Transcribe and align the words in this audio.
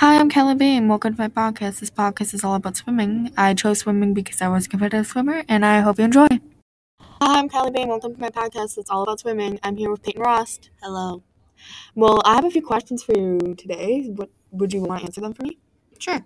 Hi, 0.00 0.18
I'm 0.18 0.30
Kelly 0.30 0.54
B, 0.54 0.78
and 0.78 0.88
welcome 0.88 1.14
to 1.14 1.20
my 1.20 1.28
podcast. 1.28 1.80
This 1.80 1.90
podcast 1.90 2.32
is 2.32 2.42
all 2.42 2.54
about 2.54 2.74
swimming. 2.74 3.34
I 3.36 3.52
chose 3.52 3.80
swimming 3.80 4.14
because 4.14 4.40
I 4.40 4.48
was 4.48 4.64
a 4.64 4.68
competitive 4.70 5.06
swimmer, 5.06 5.44
and 5.46 5.62
I 5.62 5.80
hope 5.80 5.98
you 5.98 6.06
enjoy. 6.06 6.26
Hi, 6.98 7.38
I'm 7.38 7.50
Kelly 7.50 7.70
B, 7.70 7.82
and 7.82 7.90
welcome 7.90 8.14
to 8.14 8.18
my 8.18 8.30
podcast. 8.30 8.78
It's 8.78 8.88
all 8.88 9.02
about 9.02 9.20
swimming. 9.20 9.60
I'm 9.62 9.76
here 9.76 9.90
with 9.90 10.02
Peyton 10.02 10.22
Rost. 10.22 10.70
Hello. 10.82 11.22
Well, 11.94 12.22
I 12.24 12.34
have 12.34 12.46
a 12.46 12.50
few 12.50 12.62
questions 12.62 13.02
for 13.02 13.12
you 13.14 13.54
today. 13.58 14.06
What 14.06 14.30
would 14.52 14.72
you 14.72 14.80
want 14.80 15.00
to 15.02 15.04
answer 15.04 15.20
them 15.20 15.34
for 15.34 15.42
me? 15.42 15.58
Sure. 15.98 16.24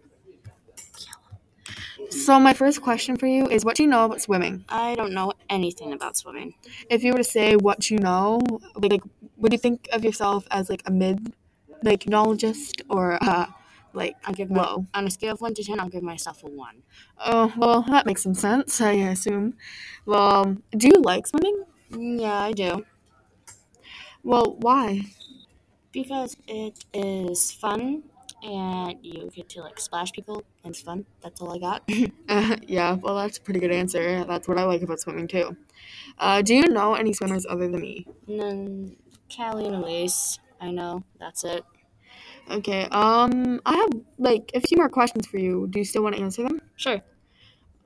So, 2.10 2.38
my 2.38 2.52
first 2.52 2.80
question 2.80 3.16
for 3.16 3.26
you 3.26 3.48
is, 3.48 3.64
what 3.64 3.74
do 3.74 3.82
you 3.82 3.88
know 3.88 4.04
about 4.04 4.22
swimming? 4.22 4.64
I 4.68 4.94
don't 4.94 5.12
know 5.12 5.32
anything 5.50 5.92
about 5.92 6.16
swimming. 6.16 6.54
If 6.88 7.02
you 7.02 7.10
were 7.10 7.18
to 7.18 7.24
say 7.24 7.56
what 7.56 7.90
you 7.90 7.98
know, 7.98 8.40
like, 8.76 8.92
like 8.92 9.02
would 9.36 9.52
you 9.52 9.58
think 9.58 9.88
of 9.92 10.04
yourself 10.04 10.46
as 10.52 10.70
like 10.70 10.82
a 10.86 10.92
mid, 10.92 11.34
like 11.82 12.04
knowledgeist, 12.04 12.82
or 12.88 13.18
uh, 13.20 13.46
like 13.94 14.16
I'll 14.24 14.34
give 14.34 14.50
my, 14.50 14.62
low? 14.62 14.86
on 14.94 15.06
a 15.06 15.10
scale 15.10 15.32
of 15.34 15.40
one 15.40 15.54
to 15.54 15.64
ten, 15.64 15.80
I'll 15.80 15.88
give 15.88 16.02
myself 16.02 16.42
a 16.44 16.48
one. 16.48 16.82
Oh, 17.24 17.52
well, 17.56 17.82
that 17.82 18.06
makes 18.06 18.22
some 18.22 18.34
sense, 18.34 18.80
I 18.80 18.92
assume. 18.92 19.54
Well, 20.06 20.56
do 20.76 20.88
you 20.88 21.00
like 21.02 21.26
swimming? 21.26 21.64
Yeah, 21.90 22.38
I 22.40 22.52
do 22.52 22.84
Well, 24.22 24.56
why? 24.60 25.02
because 25.92 26.36
it 26.48 26.84
is 26.92 27.52
fun 27.52 28.02
and 28.42 28.98
you 29.02 29.30
get 29.34 29.48
to 29.48 29.60
like 29.60 29.78
splash 29.78 30.10
people 30.12 30.42
and 30.64 30.72
it's 30.72 30.82
fun. 30.82 31.06
That's 31.22 31.40
all 31.40 31.52
I 31.54 31.58
got. 31.58 31.88
Uh, 32.28 32.56
yeah, 32.66 32.94
well, 32.94 33.16
that's 33.16 33.36
a 33.38 33.40
pretty 33.42 33.60
good 33.60 33.70
answer. 33.70 34.24
That's 34.24 34.48
what 34.48 34.58
I 34.58 34.64
like 34.64 34.80
about 34.82 34.98
swimming, 34.98 35.28
too. 35.28 35.56
Uh, 36.18 36.40
do 36.40 36.54
you 36.54 36.66
know 36.68 36.94
any 36.94 37.12
swimmers 37.12 37.44
other 37.48 37.68
than 37.68 37.80
me? 37.82 38.06
then 38.26 38.96
Callie 39.34 39.66
and 39.66 39.76
Elise, 39.76 40.38
I 40.60 40.70
know. 40.70 41.04
That's 41.20 41.44
it. 41.44 41.64
Okay, 42.50 42.84
um, 42.90 43.60
I 43.64 43.74
have, 43.76 43.90
like, 44.18 44.50
a 44.54 44.60
few 44.60 44.76
more 44.76 44.88
questions 44.88 45.26
for 45.26 45.38
you. 45.38 45.66
Do 45.68 45.78
you 45.78 45.84
still 45.84 46.02
want 46.02 46.16
to 46.16 46.22
answer 46.22 46.42
them? 46.42 46.60
Sure. 46.76 47.00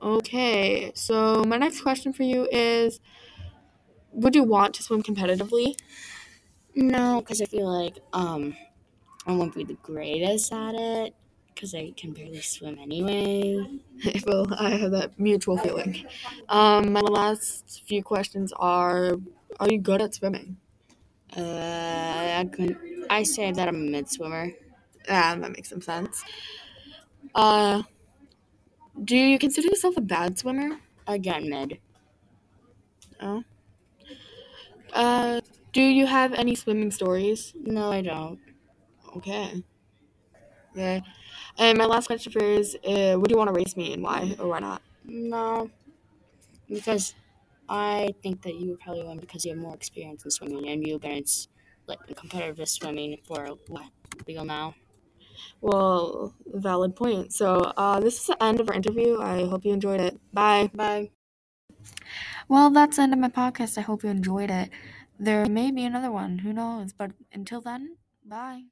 Okay, 0.02 0.92
so 0.94 1.44
my 1.44 1.56
next 1.56 1.80
question 1.80 2.12
for 2.12 2.22
you 2.22 2.48
is 2.50 3.00
Would 4.12 4.34
you 4.34 4.44
want 4.44 4.74
to 4.74 4.82
swim 4.82 5.02
competitively? 5.02 5.76
No, 6.74 7.20
because 7.20 7.42
I 7.42 7.46
feel 7.46 7.66
like 7.72 7.98
um 8.12 8.56
I 9.26 9.32
won't 9.32 9.54
be 9.54 9.64
the 9.64 9.74
greatest 9.74 10.52
at 10.52 10.74
it 10.74 11.14
because 11.54 11.74
I 11.74 11.92
can 11.96 12.12
barely 12.12 12.40
swim 12.40 12.78
anyway. 12.78 13.80
well, 14.26 14.46
I 14.58 14.70
have 14.70 14.92
that 14.92 15.18
mutual 15.18 15.58
feeling. 15.58 16.06
Um, 16.48 16.92
my 16.92 17.00
last 17.00 17.82
few 17.86 18.02
questions 18.02 18.52
are 18.56 19.16
Are 19.60 19.68
you 19.70 19.78
good 19.78 20.00
at 20.00 20.14
swimming? 20.14 20.56
Uh, 21.36 21.40
I 21.42 22.48
can 22.52 22.97
I 23.10 23.22
say 23.22 23.52
that 23.52 23.68
I'm 23.68 23.76
a 23.76 23.90
mid 23.90 24.08
swimmer. 24.10 24.52
Ah, 25.08 25.36
that 25.40 25.52
makes 25.52 25.70
some 25.70 25.80
sense. 25.80 26.24
Uh, 27.34 27.82
do 29.04 29.16
you 29.16 29.38
consider 29.38 29.68
yourself 29.68 29.96
a 29.96 30.00
bad 30.00 30.38
swimmer? 30.38 30.80
Again, 31.06 31.48
mid. 31.48 31.80
Oh. 33.20 33.44
Uh, 34.92 35.40
do 35.72 35.82
you 35.82 36.06
have 36.06 36.32
any 36.32 36.54
swimming 36.54 36.90
stories? 36.90 37.52
No, 37.56 37.90
I 37.90 38.02
don't. 38.02 38.40
Okay. 39.16 39.62
Okay. 40.72 41.02
And 41.58 41.78
my 41.78 41.84
last 41.86 42.06
question 42.06 42.32
for 42.32 42.42
you 42.42 42.60
is 42.60 42.76
uh, 42.76 43.18
Would 43.18 43.30
you 43.30 43.36
want 43.36 43.48
to 43.48 43.54
race 43.54 43.76
me 43.76 43.92
and 43.94 44.02
why 44.02 44.36
or 44.38 44.48
why 44.48 44.60
not? 44.60 44.82
No, 45.04 45.70
because 46.68 47.14
I 47.68 48.10
think 48.22 48.42
that 48.42 48.54
you 48.54 48.70
would 48.70 48.80
probably 48.80 49.04
win 49.04 49.18
because 49.18 49.44
you 49.44 49.52
have 49.52 49.60
more 49.60 49.74
experience 49.74 50.24
in 50.24 50.30
swimming 50.30 50.68
and 50.68 50.86
you've 50.86 51.00
been 51.00 51.24
like 51.88 52.00
competitive 52.16 52.68
swimming 52.68 53.18
for 53.26 53.46
what 53.68 53.86
legal 54.26 54.44
now. 54.44 54.74
Well, 55.60 56.34
valid 56.46 56.96
point. 56.96 57.32
So, 57.32 57.72
uh, 57.76 58.00
this 58.00 58.20
is 58.20 58.26
the 58.26 58.42
end 58.42 58.60
of 58.60 58.68
our 58.68 58.74
interview. 58.74 59.20
I 59.20 59.46
hope 59.46 59.64
you 59.64 59.72
enjoyed 59.72 60.00
it. 60.00 60.18
Bye. 60.32 60.70
Bye. 60.74 61.10
Well, 62.48 62.70
that's 62.70 62.96
the 62.96 63.02
end 63.02 63.12
of 63.12 63.18
my 63.18 63.28
podcast. 63.28 63.78
I 63.78 63.82
hope 63.82 64.02
you 64.02 64.10
enjoyed 64.10 64.50
it. 64.50 64.70
There 65.18 65.46
may 65.46 65.70
be 65.70 65.84
another 65.84 66.10
one. 66.10 66.38
Who 66.38 66.52
knows? 66.52 66.92
But 66.92 67.12
until 67.32 67.60
then, 67.60 67.96
bye. 68.24 68.62